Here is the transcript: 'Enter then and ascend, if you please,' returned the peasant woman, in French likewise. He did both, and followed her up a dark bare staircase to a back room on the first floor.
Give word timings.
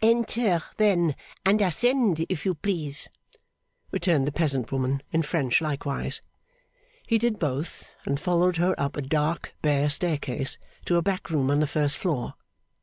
'Enter 0.00 0.62
then 0.78 1.14
and 1.44 1.60
ascend, 1.60 2.24
if 2.30 2.46
you 2.46 2.54
please,' 2.54 3.10
returned 3.90 4.26
the 4.26 4.32
peasant 4.32 4.72
woman, 4.72 5.02
in 5.12 5.20
French 5.20 5.60
likewise. 5.60 6.22
He 7.06 7.18
did 7.18 7.38
both, 7.38 7.94
and 8.06 8.18
followed 8.18 8.56
her 8.56 8.74
up 8.80 8.96
a 8.96 9.02
dark 9.02 9.52
bare 9.60 9.90
staircase 9.90 10.56
to 10.86 10.96
a 10.96 11.02
back 11.02 11.28
room 11.28 11.50
on 11.50 11.60
the 11.60 11.66
first 11.66 11.98
floor. 11.98 12.36